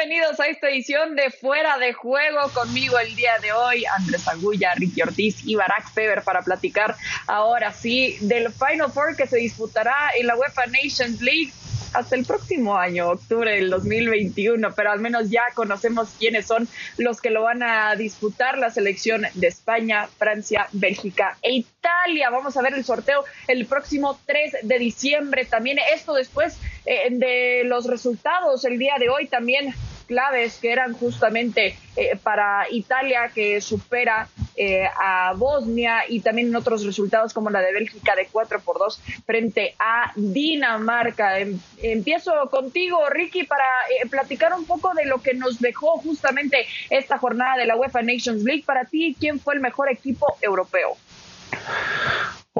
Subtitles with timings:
[0.00, 2.48] bienvenidos a esta edición de Fuera de Juego.
[2.54, 6.96] Conmigo el día de hoy, Andrés Agulla, Ricky Ortiz y Barack Feber para platicar
[7.26, 11.52] ahora sí del Final Four que se disputará en la UEFA Nations League
[11.92, 17.20] hasta el próximo año, octubre del 2021, pero al menos ya conocemos quiénes son los
[17.20, 22.30] que lo van a disputar, la selección de España, Francia, Bélgica e Italia.
[22.30, 25.44] Vamos a ver el sorteo el próximo 3 de diciembre.
[25.44, 26.56] También esto después
[26.86, 29.74] eh, de los resultados el día de hoy también
[30.10, 36.56] claves que eran justamente eh, para Italia que supera eh, a Bosnia y también en
[36.56, 41.38] otros resultados como la de Bélgica de 4 por 2 frente a Dinamarca.
[41.38, 43.64] Em, empiezo contigo, Ricky, para
[44.02, 48.02] eh, platicar un poco de lo que nos dejó justamente esta jornada de la UEFA
[48.02, 48.64] Nations League.
[48.66, 50.96] Para ti, ¿quién fue el mejor equipo europeo?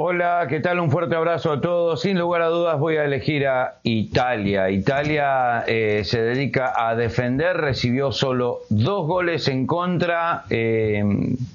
[0.03, 0.81] Hola, ¿qué tal?
[0.81, 2.01] Un fuerte abrazo a todos.
[2.01, 4.71] Sin lugar a dudas voy a elegir a Italia.
[4.71, 10.45] Italia eh, se dedica a defender, recibió solo dos goles en contra.
[10.49, 11.05] Eh,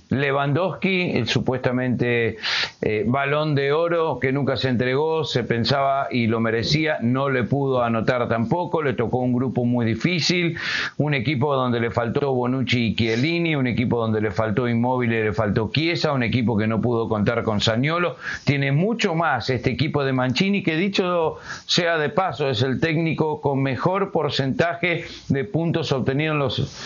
[0.09, 2.37] Lewandowski, el supuestamente
[2.81, 7.43] eh, balón de oro que nunca se entregó, se pensaba y lo merecía, no le
[7.43, 10.57] pudo anotar tampoco, le tocó un grupo muy difícil,
[10.97, 15.23] un equipo donde le faltó Bonucci y Chiellini, un equipo donde le faltó Inmóvil y
[15.23, 19.71] le faltó Chiesa, un equipo que no pudo contar con Saniolo, tiene mucho más este
[19.71, 25.43] equipo de Mancini que dicho sea de paso es el técnico con mejor porcentaje de
[25.45, 26.85] puntos obtenidos en los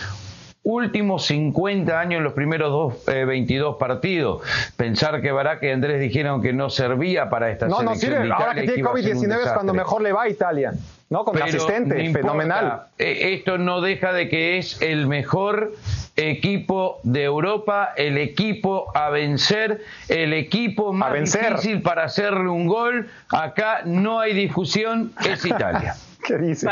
[0.63, 4.41] últimos 50 años en los primeros dos, 22 eh, partidos.
[4.75, 8.11] Pensar que Barak y Andrés dijeron que no servía para esta no, selección.
[8.11, 8.33] No, sirve.
[8.33, 10.73] Ahora que tiene COVID-19 es cuando mejor le va a Italia.
[11.09, 11.25] ¿no?
[11.25, 12.83] Con asistente, fenomenal.
[12.99, 15.73] Eh, esto no deja de que es el mejor
[16.19, 23.09] equipo de Europa, el equipo a vencer, el equipo más difícil para hacerle un gol.
[23.29, 25.95] Acá no hay discusión, es Italia.
[26.25, 26.69] ¿Qué dices?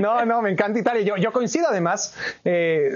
[0.00, 1.02] No, no, me encanta Italia.
[1.02, 2.92] Yo, yo coincido además, eh,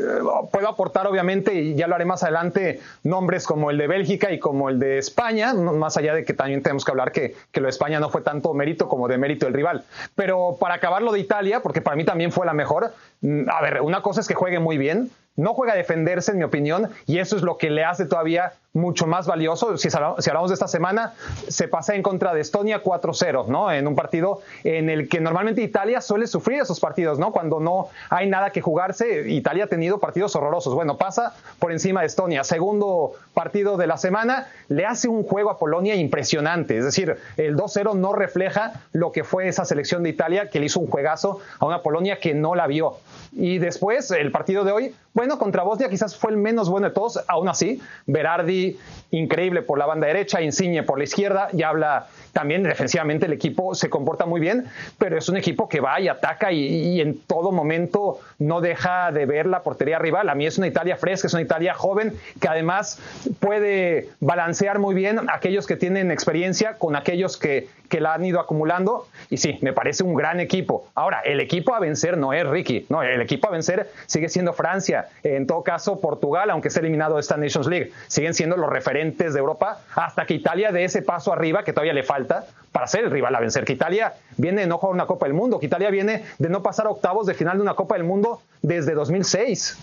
[0.50, 4.38] puedo aportar obviamente, y ya lo haré más adelante, nombres como el de Bélgica y
[4.38, 7.66] como el de España, más allá de que también tenemos que hablar que, que lo
[7.66, 9.84] de España no fue tanto mérito como de mérito del rival.
[10.14, 13.60] Pero para acabar lo de Italia, porque para mí también fue la mejor, mm, a
[13.60, 16.90] ver, una cosa es que juegue muy bien, no juega a defenderse, en mi opinión,
[17.06, 19.76] y eso es lo que le hace todavía mucho más valioso.
[19.76, 21.14] Si, hablamos de esta semana,
[21.48, 23.72] se pasa en contra de Estonia 4-0, ¿no?
[23.72, 27.32] En un partido en el que normalmente Italia suele sufrir esos partidos, ¿no?
[27.32, 30.74] Cuando no hay nada que jugarse, Italia ha tenido partidos horrorosos.
[30.74, 32.44] Bueno, pasa por encima de Estonia.
[32.44, 36.78] Segundo partido de la semana, le hace un juego a Polonia impresionante.
[36.78, 40.66] Es decir, el 2-0 no refleja lo que fue esa selección de Italia, que le
[40.66, 42.96] hizo un juegazo a una Polonia que no la vio.
[43.32, 46.94] Y después, el partido de hoy, bueno, contra Bosnia quizás fue el menos bueno de
[46.94, 48.78] todos, aún así, Berardi
[49.10, 53.74] increíble por la banda derecha, Insigne por la izquierda, y habla también defensivamente el equipo
[53.74, 57.52] se comporta muy bien, pero es un equipo que va y ataca y, en todo
[57.52, 60.28] momento no deja de ver la portería rival.
[60.28, 63.00] A mí es una Italia fresca, es una Italia joven que además
[63.40, 68.40] puede balancear muy bien aquellos que tienen experiencia con aquellos que, que la han ido
[68.40, 69.06] acumulando.
[69.30, 70.88] Y sí, me parece un gran equipo.
[70.94, 74.52] Ahora, el equipo a vencer no es Ricky, no, el equipo a vencer sigue siendo
[74.52, 78.70] Francia, en todo caso Portugal, aunque esté eliminado de esta Nations League, siguen siendo los
[78.70, 82.86] referentes de Europa hasta que Italia dé ese paso arriba que todavía le falta para
[82.86, 83.64] ser el rival a vencer.
[83.64, 86.62] Que Italia viene de no jugar una Copa del Mundo, que Italia viene de no
[86.62, 89.78] pasar octavos de final de una Copa del Mundo desde 2006.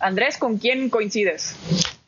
[0.00, 1.56] Andrés, ¿con quién coincides?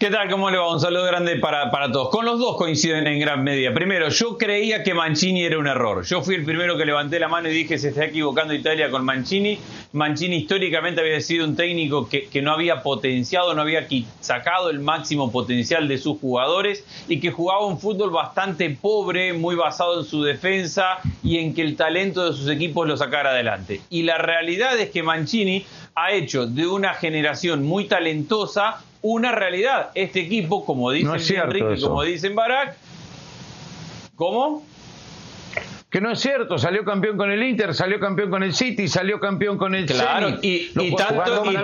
[0.05, 0.29] ¿Qué tal?
[0.29, 0.71] ¿Cómo le va?
[0.71, 2.11] Un saludo grande para, para, todos.
[2.11, 3.73] Con los dos coinciden en gran medida.
[3.73, 6.05] Primero, yo creía que Mancini era un error.
[6.05, 9.03] Yo fui el primero que levanté la mano y dije se está equivocando Italia con
[9.03, 9.59] Mancini.
[9.93, 13.89] Mancini históricamente había sido un técnico que, que no había potenciado, no había
[14.21, 19.57] sacado el máximo potencial de sus jugadores y que jugaba un fútbol bastante pobre, muy
[19.57, 23.81] basado en su defensa y en que el talento de sus equipos lo sacara adelante.
[23.89, 29.91] Y la realidad es que Mancini ha hecho de una generación muy talentosa una realidad.
[29.95, 32.75] Este equipo, como dice Enrique, como dicen Barak,
[34.17, 34.65] ¿cómo?
[35.91, 39.21] Que no es cierto, salió campeón con el Inter, salió campeón con el City, salió
[39.21, 41.55] campeón con el Claro, y, tanto, el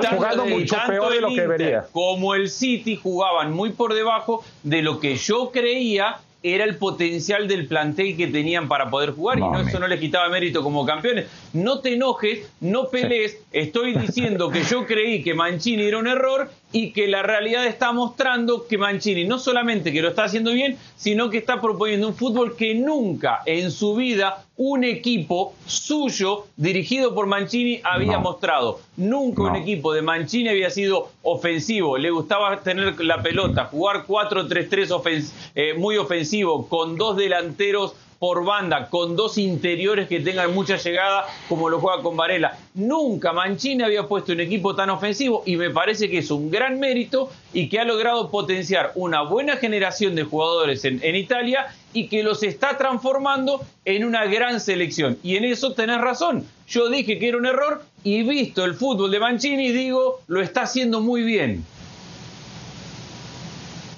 [1.30, 6.76] Inter como el City jugaban muy por debajo de lo que yo creía era el
[6.76, 10.62] potencial del plantel que tenían para poder jugar y no, eso no les quitaba mérito
[10.62, 11.26] como campeones.
[11.52, 16.50] No te enojes, no pelees, estoy diciendo que yo creí que Mancini era un error
[16.72, 20.78] y que la realidad está mostrando que Mancini no solamente que lo está haciendo bien,
[20.96, 27.14] sino que está proponiendo un fútbol que nunca en su vida un equipo suyo dirigido
[27.14, 28.80] por Mancini había mostrado.
[28.96, 35.32] Nunca un equipo de Mancini había sido ofensivo, le gustaba tener la pelota, jugar 4-3-3
[35.54, 41.24] eh, muy ofensivo, con dos delanteros por banda con dos interiores que tengan mucha llegada
[41.48, 42.54] como lo juega con Varela.
[42.74, 46.78] Nunca Mancini había puesto un equipo tan ofensivo y me parece que es un gran
[46.78, 52.22] mérito y que ha logrado potenciar una buena generación de jugadores en, Italia y que
[52.22, 55.16] los está transformando en una gran selección.
[55.22, 56.46] Y en eso tenés razón.
[56.68, 60.62] Yo dije que era un error y visto el fútbol de Mancini, digo, lo está
[60.62, 61.64] haciendo muy bien.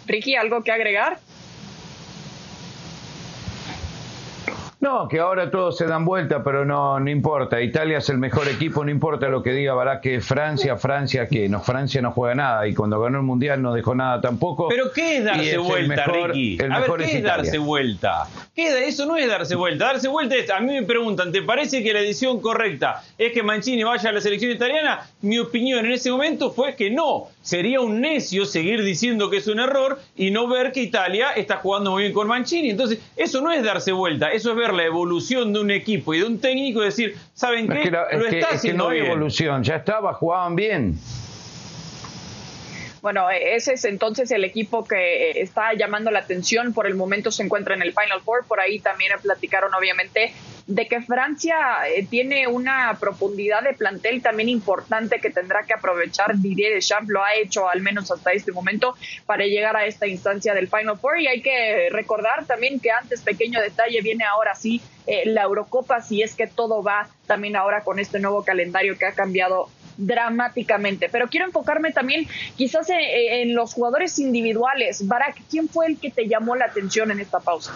[0.06, 1.18] Ricky, ¿algo que agregar?
[4.82, 7.60] No, que ahora todos se dan vuelta, pero no, no importa.
[7.62, 11.48] Italia es el mejor equipo, no importa lo que diga Barak, que Francia, Francia, que
[11.48, 14.66] no, Francia no juega nada y cuando ganó el Mundial no dejó nada tampoco.
[14.68, 16.58] Pero ¿qué es darse vuelta, Ricky?
[16.68, 18.26] a ver, ¿qué es, darse vuelta?
[18.56, 19.84] ¿Qué Eso no es darse vuelta.
[19.84, 23.44] Darse vuelta es, a mí me preguntan, ¿te parece que la decisión correcta es que
[23.44, 25.08] Mancini vaya a la selección italiana?
[25.20, 27.28] Mi opinión en ese momento fue que no.
[27.40, 31.58] Sería un necio seguir diciendo que es un error y no ver que Italia está
[31.58, 32.70] jugando muy bien con Mancini.
[32.70, 36.18] Entonces, eso no es darse vuelta, eso es ver la evolución de un equipo y
[36.18, 37.90] de un técnico y decir, ¿saben qué?
[37.90, 40.98] lo está haciendo no hay evolución, ya estaba, jugaban bien.
[43.02, 46.72] Bueno, ese es entonces el equipo que eh, está llamando la atención.
[46.72, 48.46] Por el momento se encuentra en el Final Four.
[48.46, 50.32] Por ahí también platicaron, obviamente,
[50.68, 51.56] de que Francia
[51.88, 56.36] eh, tiene una profundidad de plantel también importante que tendrá que aprovechar.
[56.36, 58.94] Didier Deschamps lo ha hecho al menos hasta este momento
[59.26, 61.18] para llegar a esta instancia del Final Four.
[61.18, 66.02] Y hay que recordar también que antes, pequeño detalle, viene ahora sí eh, la Eurocopa,
[66.02, 71.08] si es que todo va también ahora con este nuevo calendario que ha cambiado dramáticamente.
[71.10, 75.06] Pero quiero enfocarme también quizás en, los jugadores individuales.
[75.06, 77.72] Barak, ¿quién fue el que te llamó la atención en esta pausa?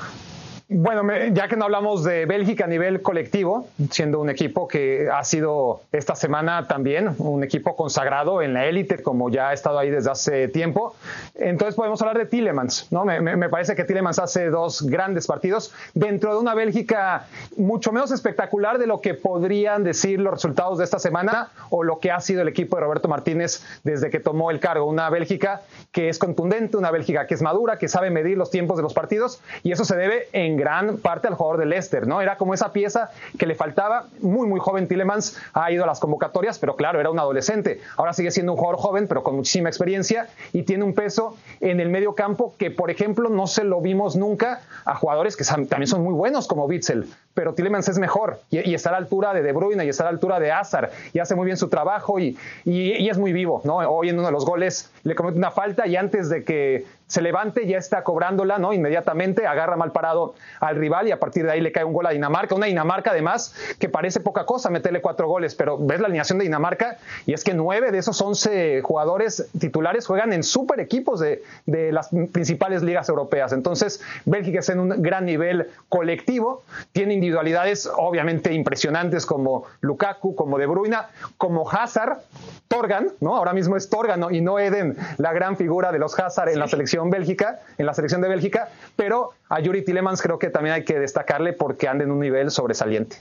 [0.69, 5.23] Bueno, ya que no hablamos de Bélgica a nivel colectivo, siendo un equipo que ha
[5.23, 9.91] sido esta semana también un equipo consagrado en la élite, como ya ha estado ahí
[9.91, 10.97] desde hace tiempo,
[11.37, 13.05] entonces podemos hablar de Tillemans, ¿no?
[13.05, 18.79] Me, parece que Tillemans hace dos grandes partidos dentro de una Bélgica mucho menos espectacular
[18.79, 22.43] de lo que podrían decir los resultados de esta semana o lo que ha sido
[22.43, 24.87] el equipo de Roberto Martínez desde que tomó el cargo.
[24.87, 25.63] Una Bélgica
[25.93, 28.95] que es contundente, una Bélgica que es madura, que sabe medir los tiempos de los
[28.95, 32.21] partidos y eso se debe en gran parte al jugador de Leicester, ¿no?
[32.21, 36.01] Era como esa pieza que le faltaba, muy, muy joven Tillemans, ha ido a las
[36.01, 37.81] convocatorias, pero claro, era un adolescente.
[37.97, 41.81] Ahora sigue siendo un jugador joven, pero con muchísima experiencia y tiene un peso en
[41.81, 45.87] el medio campo que, por ejemplo, no se lo vimos nunca a jugadores que también
[45.87, 49.43] son muy buenos como Witzel, pero Tillemans es mejor y, está a la altura de
[49.43, 52.19] De Bruyne y está a la altura de Hazard y hace muy bien su trabajo
[52.19, 53.77] y, y, es muy vivo, ¿no?
[53.77, 57.23] Hoy en uno de los goles le comete una falta y antes de que se
[57.23, 58.73] levante, ya está cobrándola, ¿no?
[58.73, 62.07] Inmediatamente agarra mal parado al rival y a partir de ahí le cae un gol
[62.07, 62.57] a Dinamarca.
[62.57, 66.45] Una Dinamarca, además, que parece poca cosa meterle cuatro goles, pero ves la alineación de
[66.45, 71.43] Dinamarca y es que nueve de esos once jugadores titulares juegan en super equipos de,
[71.67, 73.53] las principales ligas europeas.
[73.53, 80.59] Entonces, Bélgica es en un gran nivel colectivo, tiene individualidades obviamente impresionantes como Lukaku, como
[80.59, 80.97] De Bruyne,
[81.39, 82.19] como Hazard,
[82.67, 83.37] Torgan, ¿no?
[83.37, 86.69] Ahora mismo es Torgan y no Eden, la gran figura de los Hazard en la
[86.69, 90.85] selección Bélgica, en la selección de Bélgica, pero a Yuri Tillemans creo que también hay
[90.85, 93.17] que destacarle porque anda en un nivel sobresaliente.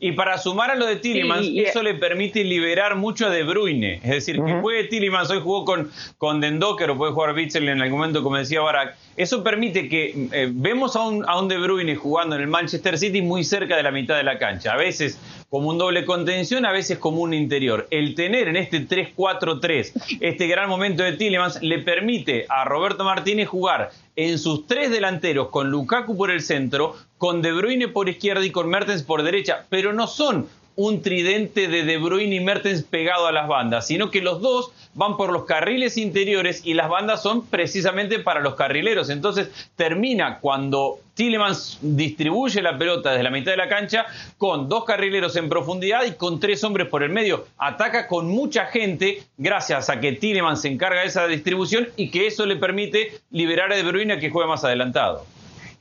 [0.00, 4.00] Y para sumar a lo de Tillemans, eso le permite liberar mucho a De Bruyne.
[4.02, 7.80] Es decir, que juegue Tillemans, hoy jugó con, con Dendoker o puede jugar Witzel en
[7.80, 8.96] algún momento, como decía Barak.
[9.16, 12.98] Eso permite que eh, vemos a un, a un De Bruyne jugando en el Manchester
[12.98, 14.74] City muy cerca de la mitad de la cancha.
[14.74, 15.18] A veces
[15.54, 17.86] como un doble contención, a veces como un interior.
[17.92, 23.46] El tener en este 3-4-3 este gran momento de Tillemans le permite a Roberto Martínez
[23.46, 28.44] jugar en sus tres delanteros con Lukaku por el centro, con De Bruyne por izquierda
[28.44, 32.82] y con Mertens por derecha, pero no son un tridente de De Bruyne y Mertens
[32.82, 36.88] pegado a las bandas, sino que los dos van por los carriles interiores y las
[36.88, 39.10] bandas son precisamente para los carrileros.
[39.10, 44.06] Entonces termina cuando Tillemans distribuye la pelota desde la mitad de la cancha
[44.38, 47.46] con dos carrileros en profundidad y con tres hombres por el medio.
[47.58, 52.26] Ataca con mucha gente gracias a que Tillemans se encarga de esa distribución y que
[52.26, 55.24] eso le permite liberar a De Bruyne que juegue más adelantado.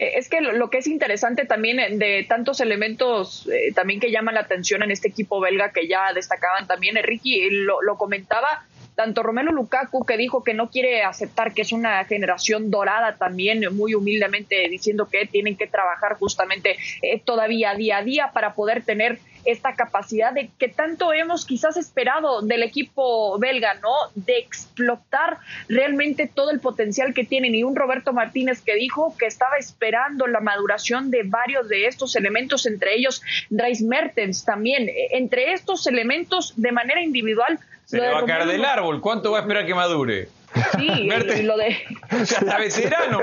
[0.03, 4.12] Eh, es que lo, que es interesante también eh, de tantos elementos eh, también que
[4.12, 8.65] llaman la atención en este equipo belga que ya destacaban también, Ricky lo, lo comentaba,
[8.95, 13.63] tanto Romelu Lukaku que dijo que no quiere aceptar que es una generación dorada también,
[13.74, 16.77] muy humildemente diciendo que tienen que trabajar justamente
[17.25, 22.41] todavía día a día para poder tener esta capacidad de que tanto hemos quizás esperado
[22.41, 23.89] del equipo belga, ¿no?
[24.15, 27.55] De explotar realmente todo el potencial que tienen.
[27.55, 32.15] Y un Roberto Martínez que dijo que estaba esperando la maduración de varios de estos
[32.15, 34.89] elementos, entre ellos Dries Mertens también.
[35.12, 39.01] Entre estos elementos, de manera individual, se le va a caer del árbol.
[39.01, 40.29] ¿Cuánto va a esperar que madure?
[40.77, 41.77] Sí, lo de.
[42.12, 43.19] Ya está veterano,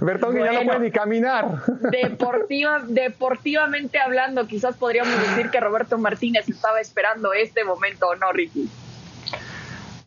[0.00, 1.46] Bertón, que ya no puede ni caminar.
[1.90, 8.68] Deportiva, deportivamente hablando, quizás podríamos decir que Roberto Martínez estaba esperando este momento, ¿no, Ricky?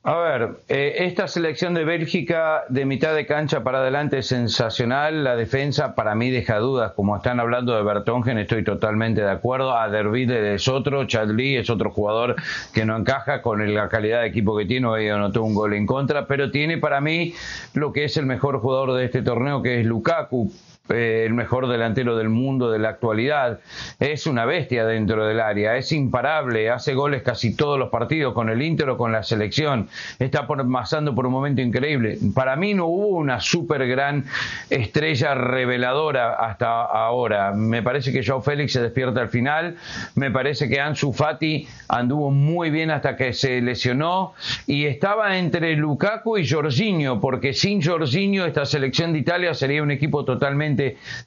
[0.05, 5.23] A ver, eh, esta selección de Bélgica de mitad de cancha para adelante es sensacional.
[5.23, 6.91] La defensa para mí deja dudas.
[6.91, 9.73] Como están hablando de Bertongen, estoy totalmente de acuerdo.
[9.77, 12.35] A Dervide es otro, Chadli es otro jugador
[12.73, 14.87] que no encaja con la calidad de equipo que tiene.
[14.87, 17.33] Hoy anotó un gol en contra, pero tiene para mí
[17.73, 20.51] lo que es el mejor jugador de este torneo, que es Lukaku
[20.89, 23.61] eh, el mejor delantero del mundo de la actualidad.
[24.01, 28.49] Es una bestia dentro del área, es imparable, hace goles casi todos los partidos con
[28.49, 29.87] el Inter o con la selección.
[30.19, 32.17] Está pasando por un momento increíble.
[32.35, 34.25] Para mí no hubo una super gran
[34.69, 37.53] estrella reveladora hasta ahora.
[37.53, 39.77] Me parece que Joao Félix se despierta al final.
[40.15, 44.33] Me parece que Ansu Fati anduvo muy bien hasta que se lesionó
[44.67, 49.91] y estaba entre Lukaku y Jorginho, porque sin Jorginho esta selección de Italia sería un
[49.91, 50.72] equipo totalmente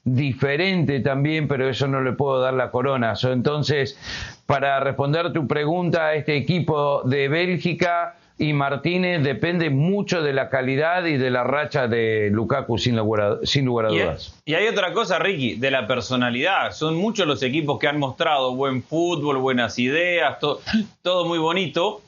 [0.03, 3.13] diferente también, pero eso no le puedo dar la corona.
[3.23, 3.97] Entonces,
[4.45, 11.05] para responder tu pregunta, este equipo de Bélgica y Martínez depende mucho de la calidad
[11.05, 14.39] y de la racha de Lukaku, sin lugar a, sin lugar a dudas.
[14.45, 16.71] Y, hay otra cosa, Ricky, de la personalidad.
[16.71, 20.37] Son muchos los equipos que han mostrado buen fútbol, buenas ideas,
[21.01, 22.01] todo muy bonito,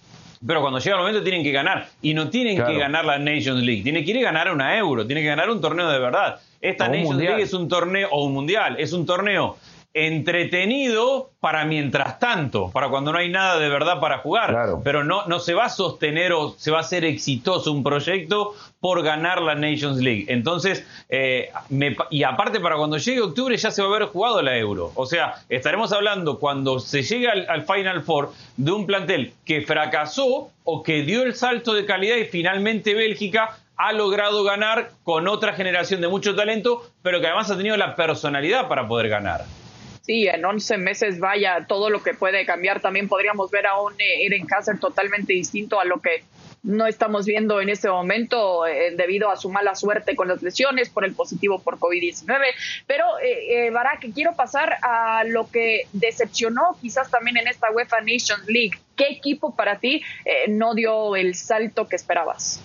[0.45, 1.87] pero cuando llega el momento tienen que ganar.
[2.01, 3.81] Y no tienen que ganar la Nations League.
[3.81, 5.05] Tienen que ir a ganar una Euro.
[5.05, 6.39] Tienen que ganar un torneo de verdad.
[6.61, 9.57] Esta Nations League es un torneo, o un mundial, es un torneo
[9.93, 14.79] entretenido para mientras tanto, para cuando no hay nada de verdad para jugar.
[14.83, 18.53] Pero no, no se va a sostener o se va a ser exitoso un proyecto
[18.79, 20.25] por ganar la Nations League.
[20.27, 21.49] Entonces, eh,
[22.11, 24.91] y aparte para cuando llegue octubre ya se va a haber jugado la Euro.
[24.95, 30.51] O sea, estaremos hablando cuando se llegue al Final Four de un plantel que fracasó
[30.63, 35.53] o que dio el salto de calidad y finalmente Bélgica ha logrado ganar con otra
[35.53, 39.45] generación de mucho talento, pero que además ha tenido la personalidad para poder ganar.
[40.01, 42.81] Sí, en 11 meses vaya todo lo que puede cambiar.
[42.81, 46.23] También podríamos ver a un eh, Eren Hazard totalmente distinto a lo que
[46.61, 50.89] no estamos viendo en este momento eh, debido a su mala suerte con las lesiones,
[50.89, 52.25] por el positivo por COVID-19.
[52.85, 58.01] Pero, eh, eh, Barak, quiero pasar a lo que decepcionó quizás también en esta UEFA
[58.01, 58.77] Nations League.
[58.95, 62.61] ¿Qué equipo para ti eh, no dio el salto que esperabas?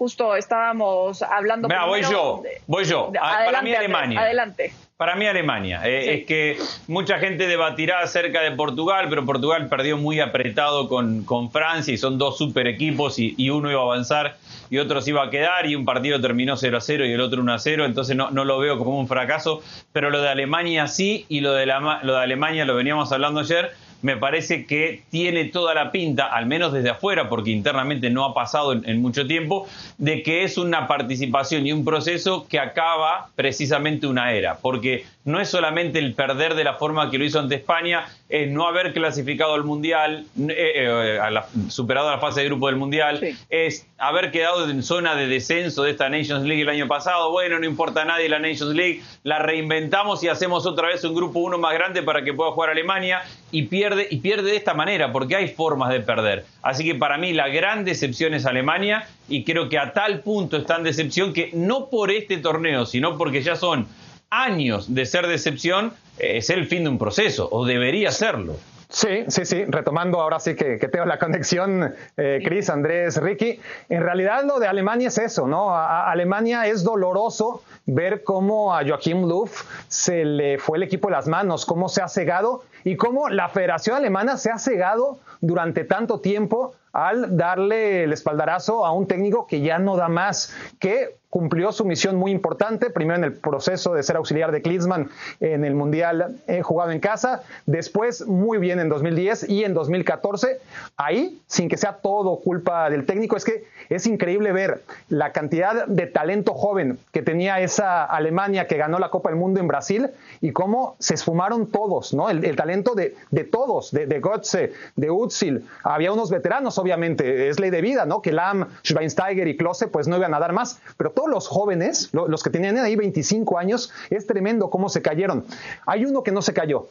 [0.00, 1.68] Justo estábamos hablando.
[1.68, 3.12] Mira, voy yo, voy yo.
[3.12, 4.22] para mí Alemania.
[4.22, 4.72] Adelante.
[4.96, 5.82] Para mí Alemania.
[5.84, 6.56] Eh, es que
[6.88, 11.98] mucha gente debatirá acerca de Portugal, pero Portugal perdió muy apretado con, con Francia y
[11.98, 14.38] son dos super equipos y, uno iba a avanzar
[14.70, 17.20] y otro se iba a quedar y un partido terminó 0 a 0 y el
[17.20, 19.60] otro 1 a 0, entonces no, no lo veo como un fracaso,
[19.92, 23.40] pero lo de Alemania sí y lo de, la, lo de Alemania lo veníamos hablando
[23.40, 28.24] ayer me parece que tiene toda la pinta, al menos desde afuera, porque internamente no
[28.24, 29.66] ha pasado en, mucho tiempo,
[29.98, 35.40] de que es una participación y un proceso que acaba precisamente una era, porque no
[35.40, 38.92] es solamente el perder de la forma que lo hizo ante España, es no haber
[38.92, 44.68] clasificado al Mundial, eh, eh, superado la fase de grupo del Mundial, es haber quedado
[44.68, 48.04] en zona de descenso de esta Nations League el año pasado, bueno, no importa a
[48.04, 52.02] nadie la Nations League, la reinventamos y hacemos otra vez un grupo uno más grande
[52.02, 55.90] para que pueda jugar Alemania y pierde, y pierde de esta manera, porque hay formas
[55.90, 56.44] de perder.
[56.62, 60.56] Así que para mí la gran decepción es Alemania y creo que a tal punto
[60.56, 63.86] está en decepción que no por este torneo, sino porque ya son
[64.30, 68.56] años de ser decepción, eh, es el fin de un proceso, o debería serlo.
[68.90, 69.64] Sí, sí, sí.
[69.68, 73.60] Retomando ahora sí que, tengo la conexión, eh, Cris, Andrés, Ricky.
[73.88, 75.70] En realidad lo de Alemania es eso, ¿no?
[75.70, 79.48] A, Alemania es doloroso ver cómo a Joachim Löw
[79.86, 83.48] se le fue el equipo de las manos, cómo se ha cegado y cómo la
[83.48, 89.46] Federación Alemana se ha cegado durante tanto tiempo al darle el espaldarazo a un técnico
[89.46, 93.94] que ya no da más, que cumplió su misión muy importante, primero en el proceso
[93.94, 95.08] de ser auxiliar de Klinsmann
[95.38, 100.58] en el Mundial eh, jugado en casa, después muy bien en 2010 y en 2014,
[100.96, 105.86] ahí, sin que sea todo culpa del técnico, es que es increíble ver la cantidad
[105.86, 110.10] de talento joven que tenía esa Alemania que ganó la Copa del Mundo en Brasil
[110.40, 112.30] y cómo se esfumaron todos, ¿no?
[112.30, 117.70] El, talento de, todos, de, de Götze, de Utzil, había unos veteranos, obviamente, es ley
[117.70, 118.22] de vida, ¿no?
[118.22, 122.42] Que Lam, Schweinsteiger y Klose pues no iban a dar más, pero los jóvenes, los
[122.42, 125.44] que tenían ahí 25 años, es tremendo cómo se cayeron.
[125.86, 126.88] Hay uno que no se cayó,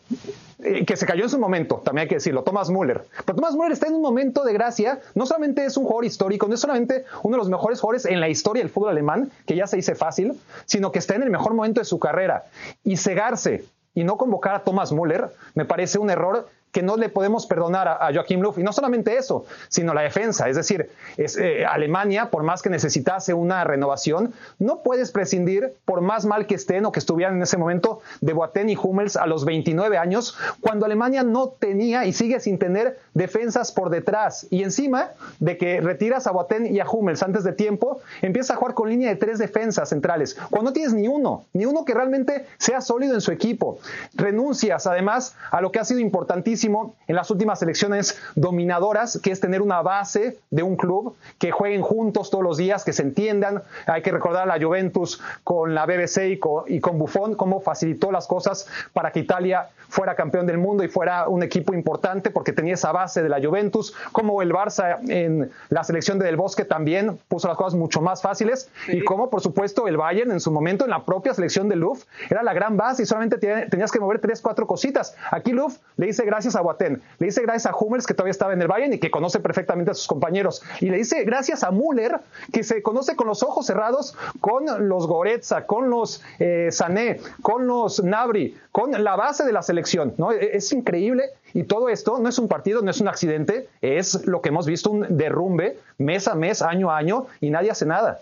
[0.59, 3.05] eh, que se cayó en su momento, también hay que decirlo, Thomas Müller.
[3.25, 6.47] Pero Thomas Müller está en un momento de gracia, no solamente es un jugador histórico,
[6.47, 9.55] no es solamente uno de los mejores jugadores en la historia del fútbol alemán, que
[9.55, 12.45] ya se dice fácil, sino que está en el mejor momento de su carrera.
[12.83, 17.09] Y cegarse y no convocar a Thomas Müller me parece un error que no le
[17.09, 18.53] podemos perdonar a, Joachim Löw.
[18.57, 20.49] Y no solamente eso, sino la defensa.
[20.49, 26.01] Es decir, es, eh, Alemania, por más que necesitase una renovación, no puedes prescindir, por
[26.01, 29.25] más mal que estén o que estuvieran en ese momento, de Boateng y Hummels a
[29.25, 34.47] los 29 años, cuando Alemania no tenía y sigue sin tener defensas por detrás.
[34.49, 35.09] Y encima
[35.39, 38.89] de que retiras a Boateng y a Hummels antes de tiempo, empieza a jugar con
[38.89, 42.81] línea de tres defensas centrales, cuando no tienes ni uno, ni uno que realmente sea
[42.81, 43.79] sólido en su equipo.
[44.13, 49.39] Renuncias además a lo que ha sido importantísimo en las últimas elecciones dominadoras, que es
[49.39, 53.63] tener una base de un club, que jueguen juntos todos los días, que se entiendan.
[53.87, 57.61] Hay que recordar a la Juventus con la BBC y con, y con Buffon, cómo
[57.61, 62.29] facilitó las cosas para que Italia fuera campeón del mundo y fuera un equipo importante
[62.29, 66.37] porque tenía esa base de la Juventus, como el Barça en la selección de Del
[66.37, 70.39] Bosque también puso las cosas mucho más fáciles y como por supuesto el Bayern en
[70.39, 73.91] su momento en la propia selección de Louvre era la gran base y solamente tenías
[73.91, 75.15] que mover tres, cuatro cositas.
[75.31, 78.53] Aquí Louvre le dice gracias a Boateng, le dice gracias a Hummels que todavía estaba
[78.53, 81.71] en el Bayern y que conoce perfectamente a sus compañeros y le dice gracias a
[81.71, 82.19] Müller
[82.51, 87.67] que se conoce con los ojos cerrados con los Goretza, con los eh, Sané, con
[87.67, 90.13] los Nabri, con la base de la selección.
[90.17, 90.31] ¿no?
[90.31, 94.25] E-, es increíble y todo esto no es un partido, no es un accidente, es
[94.25, 97.85] lo que hemos visto, un derrumbe mes a mes, año a año y nadie hace
[97.85, 98.19] nada.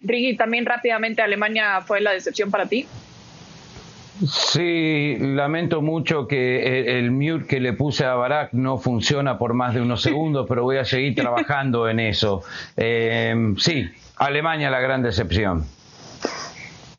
[0.00, 2.86] Rigi, también rápidamente Alemania fue la decepción para ti.
[4.20, 9.74] Sí, lamento mucho que el, mute que le puse a Barack no funciona por más
[9.74, 12.42] de unos segundos, pero voy a seguir trabajando en eso.
[12.76, 15.64] Eh, sí, Alemania la gran decepción.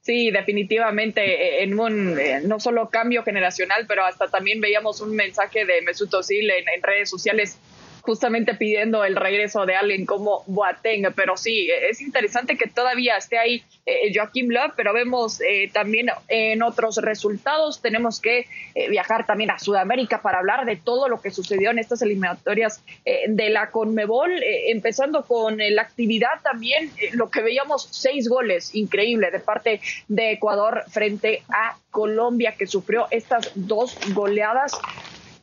[0.02, 5.16] Sí, definitivamente eh, en un eh, no solo cambio generacional, pero hasta también veíamos un
[5.16, 7.58] mensaje de Mesut Özil en, en redes sociales
[8.04, 13.38] justamente pidiendo el regreso de alguien como Boateng, pero sí, es interesante que todavía esté
[13.38, 18.46] ahí eh, Joaquim Love, pero vemos eh, también en otros resultados, tenemos que
[18.76, 22.84] eh, viajar también a Sudamérica para hablar de todo lo que sucedió en estas eliminatorias
[23.28, 24.32] de la Conmebol,
[24.68, 30.84] empezando con la actividad también, lo que veíamos, seis goles, increíble, de parte de Ecuador
[30.90, 34.74] frente a Colombia, que sufrió estas dos goleadas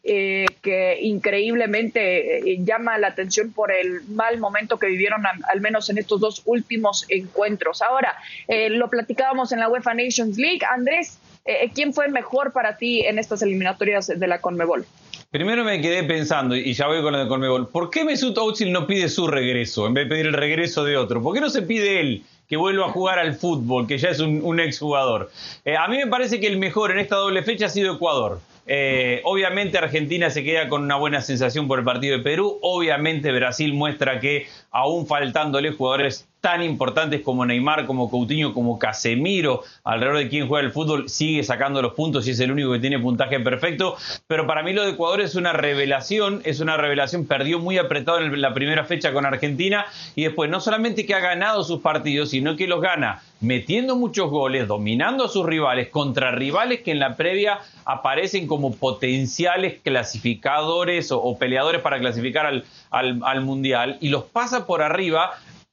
[0.02, 5.90] eh, que increíblemente eh, llama la atención por el mal momento que vivieron al menos
[5.90, 7.82] en estos dos últimos encuentros.
[7.82, 8.16] Ahora,
[8.48, 10.60] eh, lo platicábamos en la UEFA Nations League.
[10.70, 11.18] Andrés,
[11.74, 14.86] ¿quién fue mejor para ti en estas eliminatorias de la Conmebol?
[15.30, 18.72] Primero me quedé pensando, y ya voy con lo de Conmebol, ¿por qué Mesut Özil
[18.72, 21.22] no pide su regreso en vez de pedir el regreso de otro?
[21.22, 24.20] ¿Por qué no se pide él que vuelva a jugar al fútbol, que ya es
[24.20, 25.30] un exjugador?
[25.78, 28.40] a mí me parece que el mejor en esta doble fecha ha sido Ecuador.
[28.66, 32.58] Eh, obviamente Argentina se queda con una buena sensación por el partido de Perú.
[32.62, 39.62] Obviamente Brasil muestra que aún faltándole jugadores tan importantes como Neymar, como Coutinho, como Casemiro,
[39.84, 42.78] alrededor de quien juega el fútbol, sigue sacando los puntos y es el único que
[42.78, 43.96] tiene puntaje perfecto.
[44.26, 48.20] Pero para mí lo de Ecuador es una revelación, es una revelación, perdió muy apretado
[48.20, 52.30] en la primera fecha con Argentina y después no solamente que ha ganado sus partidos,
[52.30, 56.98] sino que los gana metiendo muchos goles, dominando a sus rivales, contra rivales que en
[56.98, 64.24] la previa aparecen como potenciales clasificadores o, peleadores para clasificar al, al Mundial y los
[64.24, 65.32] pasa por arriba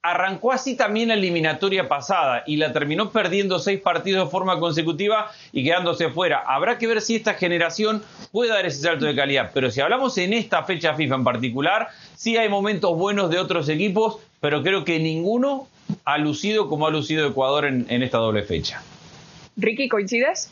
[0.09, 5.31] arrancó así también la eliminatoria pasada y la terminó perdiendo seis partidos de forma consecutiva
[5.51, 6.39] y quedándose fuera.
[6.45, 10.17] Habrá que ver si esta generación puede dar ese salto de calidad, pero si hablamos
[10.17, 14.85] en esta fecha FIFA en particular, sí hay momentos buenos de otros equipos, pero creo
[14.85, 15.67] que ninguno
[16.05, 18.81] ha lucido como ha lucido Ecuador en, en esta doble fecha.
[19.57, 20.51] Ricky, ¿coincides?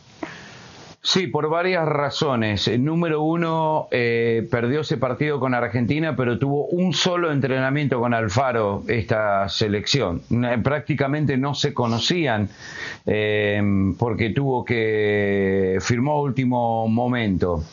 [1.06, 2.68] Sí, por varias razones.
[2.80, 8.82] Número uno, eh, perdió ese partido con Argentina, pero tuvo un solo entrenamiento con Alfaro
[8.88, 10.24] esta selección.
[10.64, 12.50] Prácticamente no se conocían
[13.06, 13.62] eh,
[14.00, 17.64] porque tuvo que firmó último momento.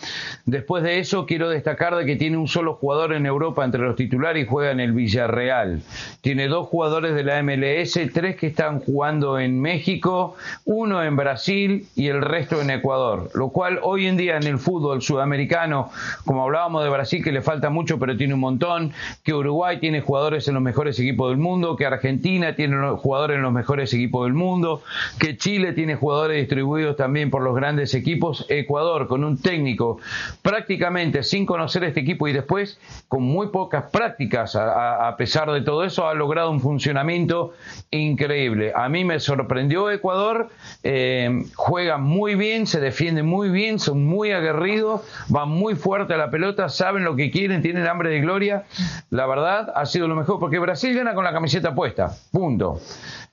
[0.45, 3.97] Después de eso, quiero destacar de que tiene un solo jugador en Europa entre los
[3.97, 5.81] titulares y juega en el Villarreal.
[6.21, 11.87] Tiene dos jugadores de la MLS, tres que están jugando en México, uno en Brasil
[11.97, 15.91] y el resto en Ecuador lo cual hoy en día en el fútbol sudamericano,
[16.25, 18.93] como hablábamos de Brasil que le falta mucho pero tiene un montón,
[19.25, 23.43] que Uruguay tiene jugadores en los mejores equipos del mundo, que Argentina tiene jugadores en
[23.43, 24.83] los mejores equipos del mundo,
[25.19, 29.99] que Chile tiene jugadores distribuidos también por los grandes equipos, Ecuador con un técnico
[30.43, 35.85] prácticamente sin conocer este equipo y después con muy pocas prácticas a, pesar de todo
[35.85, 37.53] eso ha logrado un funcionamiento
[37.91, 38.73] increíble.
[38.75, 40.49] A mí me sorprendió Ecuador,
[40.83, 46.16] eh, juega muy bien, se defiende muy bien, son muy aguerridos, van muy fuerte a
[46.16, 48.64] la pelota, saben lo que quieren, tienen hambre de gloria.
[49.11, 52.81] La verdad, ha sido lo mejor, porque Brasil gana con la camiseta puesta, punto.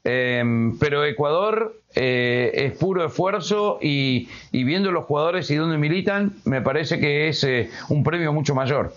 [0.03, 6.61] Em, pero Ecuador eh, es puro esfuerzo y, viendo los jugadores y dónde militan, me
[6.61, 8.93] parece que es eh, un premio mucho mayor.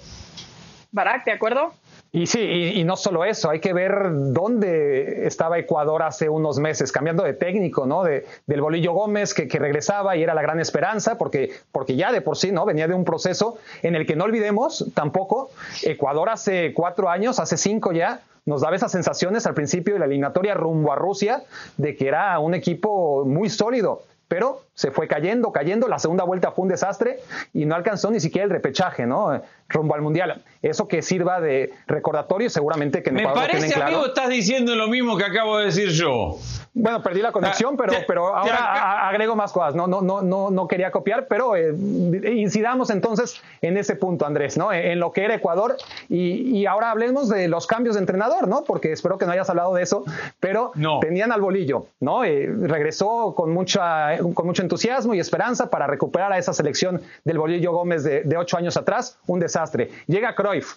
[0.91, 1.73] Barak, ¿de acuerdo?
[2.15, 6.93] Y sí, y, no solo eso, hay que ver dónde estaba Ecuador hace unos meses,
[6.93, 8.05] cambiando de técnico, ¿no?
[8.05, 12.13] De, del Bolillo Gómez que, que, regresaba y era la gran esperanza, porque, porque ya
[12.13, 12.67] de por sí, ¿no?
[12.67, 15.49] Venía de un proceso en el que no olvidemos tampoco,
[15.85, 20.05] Ecuador hace cuatro años, hace cinco ya, nos daba esas sensaciones al principio de la
[20.07, 21.43] eliminatoria rumbo a Rusia
[21.79, 25.89] de que era un equipo muy sólido, pero se fue cayendo, cayendo.
[25.89, 27.21] La segunda vuelta fue un desastre
[27.53, 29.41] y no alcanzó ni siquiera el repechaje, ¿no?
[29.73, 30.43] Rumbo al mundial.
[30.63, 35.25] Eso que sirva de recordatorio, seguramente que Me parece, amigo, estás diciendo lo mismo que
[35.25, 36.39] acabo de decir yo.
[36.75, 39.75] Bueno, perdí la conexión, pero, pero ahora agrego más cosas.
[39.75, 41.75] No, no, no, no, no quería copiar, pero eh,
[42.35, 44.73] incidamos entonces en ese punto, Andrés, ¿no?
[44.73, 45.77] En, lo que era Ecuador.
[46.09, 48.65] Y, y, ahora hablemos de los cambios de entrenador, ¿no?
[48.65, 50.05] Porque espero que no hayas hablado de eso,
[50.41, 52.25] pero tenían al bolillo, ¿no?
[52.25, 57.39] Eh, regresó con mucha, con mucho entusiasmo y esperanza para recuperar a esa selección del
[57.39, 59.19] bolillo Gómez de, de ocho años atrás.
[59.27, 59.62] Un desastre.
[60.07, 60.77] Llega Cruyff.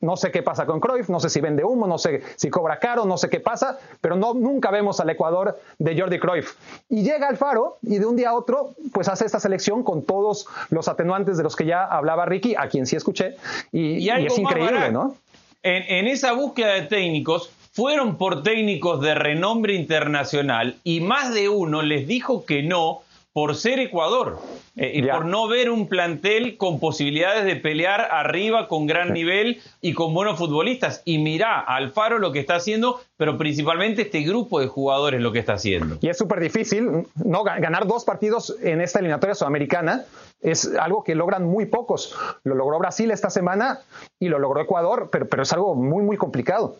[0.00, 2.78] No sé qué pasa con Cruyff, no sé si vende humo, no sé si cobra
[2.78, 6.54] caro, no sé qué pasa, pero no, nunca vemos al Ecuador de Jordi Cruyff.
[6.88, 10.46] Y llega Alfaro y de un día a otro, pues hace esta selección con todos
[10.70, 13.36] los atenuantes de los que ya hablaba Ricky, a quien sí escuché,
[13.72, 15.14] y, es increíble, ¿no?
[15.62, 21.48] En, en esa búsqueda de técnicos, fueron por técnicos de renombre internacional y más de
[21.48, 23.02] uno les dijo que no
[23.34, 24.38] por ser Ecuador
[24.76, 29.60] eh, y por no ver un plantel con posibilidades de pelear arriba con gran nivel
[29.80, 31.02] y con buenos futbolistas.
[31.04, 35.40] Y mira, Alfaro lo que está haciendo, pero principalmente este grupo de jugadores lo que
[35.40, 35.98] está haciendo.
[36.00, 37.42] Y es súper difícil, ¿no?
[37.42, 40.04] Ganar dos partidos en esta eliminatoria sudamericana
[40.40, 42.14] es algo que logran muy pocos.
[42.44, 43.80] Lo logró Brasil esta semana
[44.20, 46.76] y lo logró Ecuador, pero, pero es algo muy, muy complicado.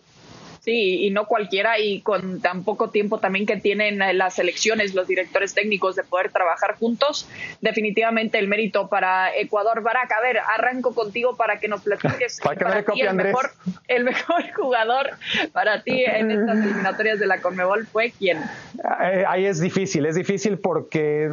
[0.65, 5.07] Sí, y no cualquiera, y con tan poco tiempo también que tienen las elecciones, los
[5.07, 7.29] directores técnicos de poder trabajar juntos,
[7.61, 9.83] definitivamente el mérito para Ecuador.
[9.83, 13.51] Barak, a ver, arranco contigo para que nos platiques para, ti el mejor,
[13.89, 15.11] el mejor jugador
[15.53, 18.39] para ti en estas eliminatorias de la Conmebol fue quién.
[19.03, 21.31] Eh, ahí es difícil, es difícil porque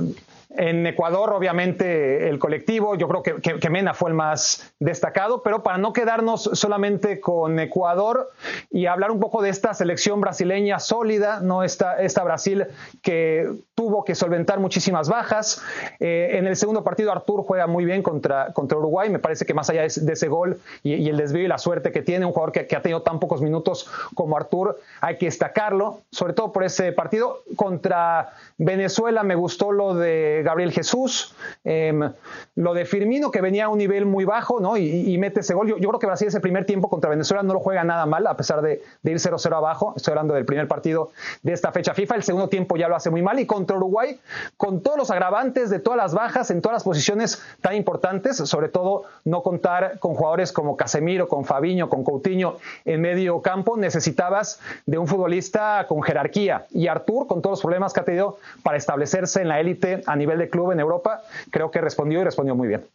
[0.58, 5.78] en Ecuador, obviamente, el colectivo, yo creo que, Mena fue el más destacado, pero para
[5.78, 8.32] no quedarnos solamente con Ecuador
[8.70, 11.64] y hablar un poco de esta selección brasileña sólida, ¿no?
[11.64, 12.66] esta, esta Brasil
[13.02, 15.62] que tuvo que solventar muchísimas bajas.
[16.00, 19.54] Eh, en el segundo partido, Artur juega muy bien contra, contra Uruguay, me parece que
[19.54, 22.52] más allá de, ese gol y, el desvío y la suerte que tiene un jugador
[22.52, 26.66] que, que ha tenido tan pocos minutos como Artur, hay que destacarlo, sobre todo por
[26.66, 27.44] ese partido.
[27.56, 32.12] Contra Venezuela me gustó lo de Gabriel Jesús, em,
[32.56, 34.78] lo de Firmino, que venía a un nivel muy bajo, ¿no?
[34.78, 35.68] Y, mete ese gol.
[35.68, 38.36] Yo, creo que Brasil ese primer tiempo contra Venezuela no lo juega nada mal, a
[38.36, 39.94] pesar de, ir 0-0 abajo.
[39.96, 41.12] Estoy hablando del primer partido
[41.44, 42.16] de esta fecha FIFA.
[42.16, 43.40] El segundo tiempo ya lo hace muy mal.
[43.40, 44.20] Y contra Uruguay,
[44.58, 48.70] con todos los agravantes de todas las bajas en todas las posiciones tan importantes, sobre
[48.70, 54.60] todo no contar con jugadores como Casemiro, con Fabiño, con Coutinho en medio campo, necesitabas
[54.86, 56.66] de un futbolista con jerarquía.
[56.72, 60.16] Y Artur, con todos los problemas que ha tenido para establecerse en la élite a
[60.16, 62.86] nivel de club en Europa, creo que respondió y respondió muy bien.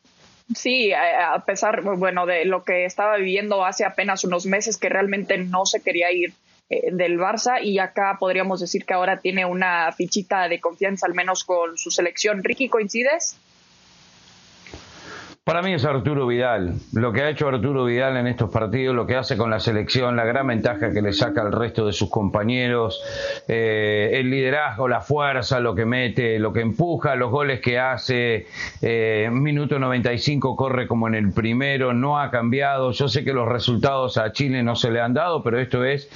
[0.55, 5.39] Sí, a pesar, bueno, de lo que estaba viviendo hace apenas unos meses, que realmente
[5.39, 6.35] no se quería ir
[6.69, 11.15] eh, del Barça y acá podríamos decir que ahora tiene una fichita de confianza, al
[11.15, 12.45] menos con su selección.
[12.45, 13.37] Ricky, ¿coincides?
[15.47, 16.75] Para mí es Arturo Vidal.
[16.93, 20.17] Lo que ha hecho Arturo Vidal en estos partidos, lo que hace con la selección,
[20.17, 23.01] la gran ventaja que le saca al resto de sus compañeros,
[23.47, 28.49] eh, el liderazgo, la fuerza, lo que mete, lo que empuja, los goles que hace.
[28.83, 32.91] Eh, minuto 95 corre como en el primero, no ha cambiado.
[32.91, 36.11] Yo sé que los resultados a Chile no se le han dado, pero esto es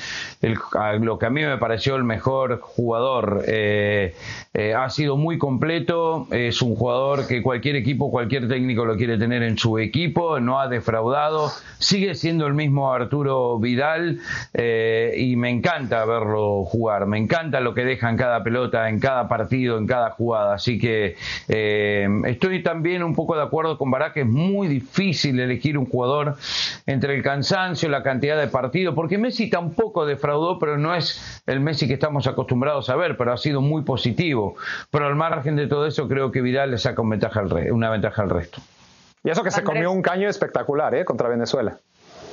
[1.01, 3.45] lo que a mí me pareció el mejor jugador.
[3.47, 4.13] Eh,
[4.55, 9.20] eh, ha sido muy completo, es un jugador que cualquier equipo, cualquier técnico lo quiere
[9.21, 14.19] tener en su equipo, no ha defraudado, sigue siendo el mismo Arturo Vidal
[14.55, 18.99] eh, y me encanta verlo jugar, me encanta lo que deja en cada pelota, en
[18.99, 21.17] cada partido, en cada jugada, así que
[21.49, 26.37] eh, estoy también un poco de acuerdo con Barak, es muy difícil elegir un jugador
[26.87, 31.61] entre el cansancio, la cantidad de partidos, porque Messi tampoco defraudó, pero no es el
[31.61, 34.57] Messi que estamos acostumbrados a ver, pero ha sido muy positivo,
[34.91, 38.23] pero al margen de todo eso creo que Vidal le saca ventaja al, una ventaja
[38.23, 38.61] al resto.
[39.23, 41.05] Y eso que se comió un caño espectacular ¿eh?
[41.05, 41.79] contra Venezuela.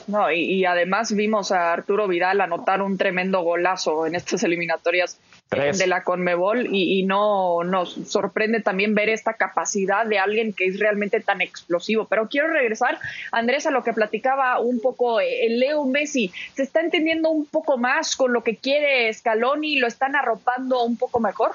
[0.08, 5.20] No, y, además vimos a Arturo Vidal anotar un tremendo golazo en estas eliminatorias
[5.52, 10.80] de la Conmebol y, no nos sorprende también ver esta capacidad de alguien que es
[10.80, 12.06] realmente tan explosivo.
[12.06, 12.98] Pero quiero regresar,
[13.34, 16.32] Andrés, a lo que platicaba un poco eh, el Leo Messi.
[16.56, 19.78] ¿Se está entendiendo un poco más con lo que quiere Scaloni?
[19.78, 21.52] ¿Lo están arropando un poco mejor?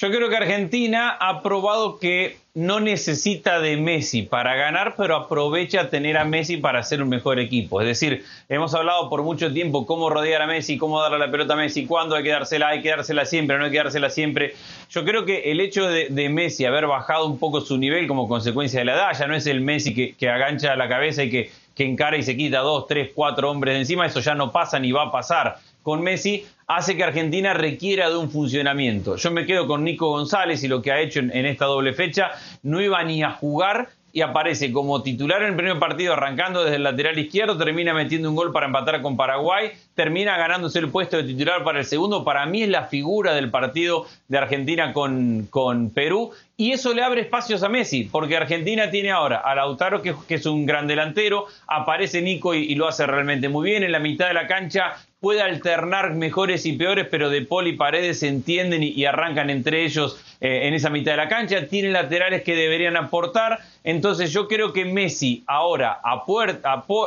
[0.00, 5.90] Yo creo que Argentina ha probado que no necesita de Messi para ganar, pero aprovecha
[5.90, 7.80] tener a Messi para hacer un mejor equipo.
[7.80, 11.54] Es decir, hemos hablado por mucho tiempo cómo rodear a Messi, cómo darle la pelota
[11.54, 14.54] a Messi, cuándo hay que dársela, hay que dársela siempre, no hay que dársela siempre.
[14.88, 18.78] Yo creo que el hecho de, Messi haber bajado un poco su nivel como consecuencia
[18.78, 21.50] de la edad, ya no es el Messi que, que agancha la cabeza y que,
[21.74, 24.78] que encara y se quita dos, tres, cuatro hombres de encima, eso ya no pasa
[24.78, 29.16] ni va a pasar con Messi hace que Argentina requiera de un funcionamiento.
[29.16, 32.30] Yo me quedo con Nico González y lo que ha hecho en, esta doble fecha.
[32.62, 36.76] No iba ni a jugar y aparece como titular en el primer partido arrancando desde
[36.76, 41.16] el lateral izquierdo, termina metiendo un gol para empatar con Paraguay, termina ganándose el puesto
[41.16, 42.22] de titular para el segundo.
[42.22, 46.30] Para mí es la figura del partido de Argentina con, con Perú
[46.60, 50.44] y eso le abre espacios a Messi, porque Argentina tiene ahora a Lautaro, que, es
[50.44, 54.34] un gran delantero, aparece Nico y, lo hace realmente muy bien, en la mitad de
[54.34, 59.04] la cancha puede alternar mejores y peores, pero De Paul y Paredes se entienden y,
[59.04, 61.66] arrancan entre ellos eh, en esa mitad de la cancha.
[61.68, 63.58] Tienen laterales que deberían aportar.
[63.84, 66.00] Entonces yo creo que Messi ahora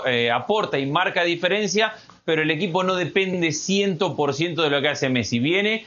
[0.06, 1.94] eh, aporta y marca diferencia,
[2.26, 5.40] pero el equipo no depende 100% de lo que hace Messi.
[5.40, 5.86] Viene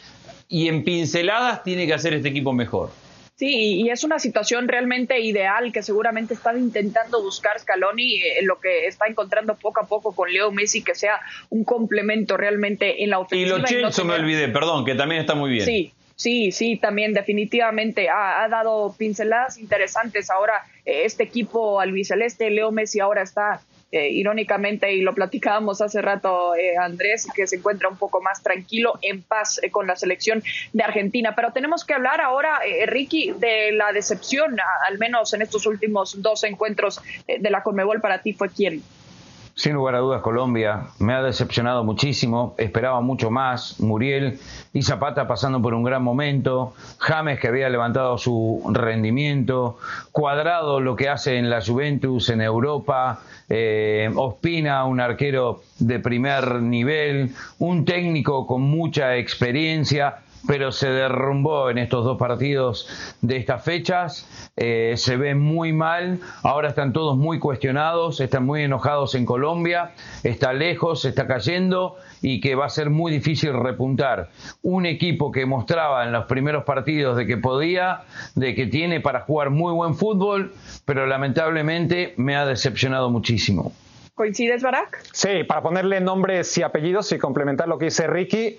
[0.48, 2.90] y en pinceladas tiene que hacer este equipo mejor.
[3.36, 8.60] Sí, y es una situación realmente ideal que seguramente están intentando buscar Scaloni, eh, lo
[8.60, 11.20] que está encontrando poco a poco con Leo Messi, que sea
[11.50, 13.56] un complemento realmente en la ofensiva.
[13.56, 15.66] Y lo Chelsea me olvidé, perdón, que también está muy bien.
[15.66, 20.30] Sí, Sí, sí, también definitivamente ha, dado pinceladas interesantes.
[20.30, 23.60] Ahora eh, este equipo albiceleste, Leo Messi ahora está
[23.94, 28.42] eh, irónicamente, y lo platicábamos hace rato, eh, Andrés, que se encuentra un poco más
[28.42, 31.36] tranquilo, en paz eh, con la selección de Argentina.
[31.36, 34.56] Pero tenemos que hablar ahora, Ricky, de la decepción,
[34.88, 38.82] al menos en estos últimos dos encuentros de la Conmebol, para ti fue quién?
[39.56, 42.56] Sin lugar a dudas, Colombia me ha decepcionado muchísimo.
[42.58, 43.78] Esperaba mucho más.
[43.78, 44.40] Muriel
[44.72, 46.74] y Zapata pasando por un gran momento.
[46.98, 49.78] James que había levantado su rendimiento.
[50.10, 53.20] Cuadrado lo que hace en la Juventus, en Europa.
[53.48, 57.32] Eh, Ospina, un arquero de primer nivel.
[57.60, 62.88] Un técnico con mucha experiencia pero se derrumbó en estos dos partidos
[63.20, 64.28] de estas fechas.
[64.56, 69.92] Eh, se ve muy mal, ahora están todos muy cuestionados, están muy enojados en Colombia,
[70.22, 74.30] está lejos, está cayendo y que va a ser muy difícil repuntar.
[74.62, 78.02] Un equipo que mostraba en los primeros partidos de que podía,
[78.34, 80.54] de que tiene para jugar muy buen fútbol,
[80.84, 83.72] pero lamentablemente me ha decepcionado muchísimo.
[84.14, 85.02] ¿Coincides, Barak?
[85.12, 88.58] Sí, para ponerle nombres y apellidos y complementar lo que dice Ricky,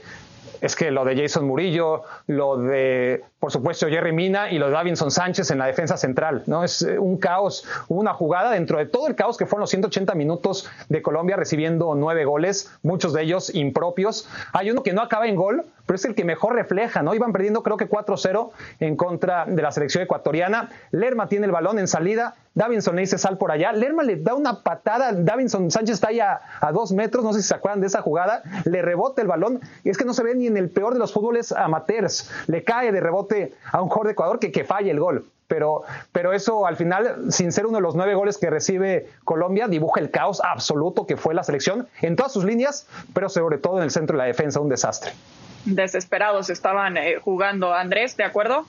[0.65, 4.71] es que lo de Jason Murillo, lo de, por supuesto, Jerry Mina y lo de
[4.71, 6.63] Davinson Sánchez en la defensa central, ¿no?
[6.63, 10.15] Es eh, un caos, una jugada dentro de todo el caos que fueron los 180
[10.15, 14.27] minutos de Colombia recibiendo nueve goles, muchos de ellos impropios.
[14.53, 17.13] Hay uno que no acaba en gol, pero es el que mejor refleja, ¿no?
[17.13, 20.69] Iban perdiendo creo que 4-0 en contra de la selección ecuatoriana.
[20.91, 24.33] Lerma tiene el balón en salida, Davinson le dice sal por allá, Lerma le da
[24.33, 26.39] una patada, Davinson Sánchez está ahí a,
[26.73, 29.89] dos metros, no sé si se acuerdan de esa jugada, le rebota el balón, y
[29.89, 32.93] es que no se ve ni en el peor de los fútboles amateurs, le cae
[32.93, 35.25] de rebote a un jugador de Ecuador que, que falla el gol.
[35.47, 39.67] Pero, pero eso al final, sin ser uno de los nueve goles que recibe Colombia,
[39.67, 43.77] dibuja el caos absoluto que fue la selección en todas sus líneas, pero sobre todo
[43.77, 45.11] en el centro de la defensa, un desastre
[45.65, 47.73] desesperados estaban eh, jugando.
[47.73, 48.65] Andrés, ¿de acuerdo?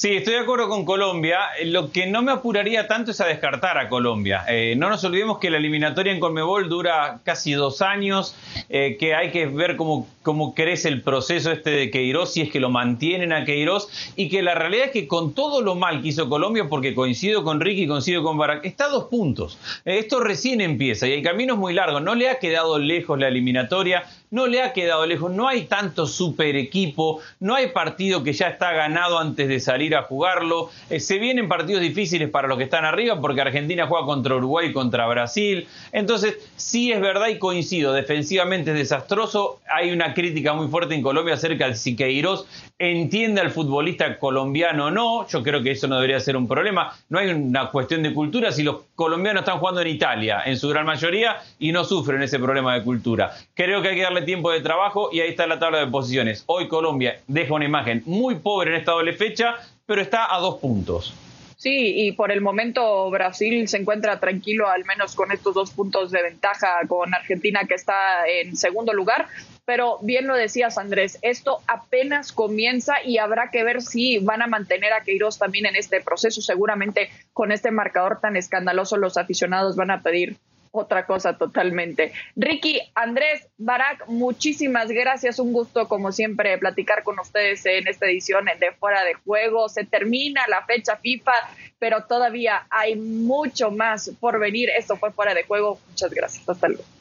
[0.00, 1.40] Sí, estoy de acuerdo con Colombia.
[1.64, 4.44] Lo que no me apuraría tanto es a descartar a Colombia.
[4.48, 8.34] Eh, no nos olvidemos que la eliminatoria en Conmebol dura casi dos años,
[8.70, 12.50] eh, que hay que ver cómo, cómo crece el proceso este de Queiroz, si es
[12.50, 16.00] que lo mantienen a Queiroz, y que la realidad es que con todo lo mal
[16.00, 19.58] que hizo Colombia, porque coincido con Ricky, coincido con Barak, está a dos puntos.
[19.84, 22.00] esto recién empieza y el camino es muy largo.
[22.00, 26.06] No le ha quedado lejos la eliminatoria no le ha quedado lejos, no hay tanto
[26.06, 31.00] super equipo, no hay partido que ya está ganado antes de salir a jugarlo, eh,
[31.00, 34.72] se vienen partidos difíciles para los que están arriba porque Argentina juega contra Uruguay y
[34.72, 40.68] contra Brasil, entonces sí es verdad y coincido, defensivamente es desastroso, hay una crítica muy
[40.68, 42.46] fuerte en Colombia acerca de si Queiroz
[42.78, 46.92] entiende al futbolista colombiano o no, yo creo que eso no debería ser un problema,
[47.08, 48.52] no hay una cuestión de cultura.
[48.52, 52.38] Si los colombianos están jugando en Italia en su gran mayoría y no sufren ese
[52.38, 53.34] problema de cultura.
[53.54, 56.44] Creo que hay que darle tiempo de trabajo y ahí está la tabla de posiciones.
[56.46, 59.56] Hoy Colombia deja una imagen muy pobre en esta doble fecha,
[59.86, 61.14] pero está a dos puntos.
[61.60, 66.10] Sí, y por el momento Brasil se encuentra tranquilo, al menos con estos dos puntos
[66.10, 69.28] de ventaja con Argentina que está en segundo lugar.
[69.66, 74.46] Pero bien lo decías, Andrés, esto apenas comienza y habrá que ver si van a
[74.46, 76.40] mantener a Queiroz también en este proceso.
[76.40, 80.38] Seguramente con este marcador tan escandaloso los aficionados van a pedir
[80.72, 82.12] otra cosa totalmente.
[82.36, 85.38] Ricky, Andrés, Barak, muchísimas gracias.
[85.38, 89.68] Un gusto, como siempre, platicar con ustedes en esta edición de Fuera de Juego.
[89.68, 91.32] Se termina la fecha FIFA,
[91.78, 94.70] pero todavía hay mucho más por venir.
[94.70, 95.80] Esto fue Fuera de Juego.
[95.88, 96.48] Muchas gracias.
[96.48, 96.99] Hasta luego.